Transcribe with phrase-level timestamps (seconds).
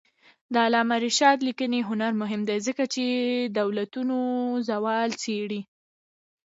[0.53, 3.03] د علامه رشاد لیکنی هنر مهم دی ځکه چې
[3.59, 4.17] دولتونو
[4.69, 5.61] زوال څېړي.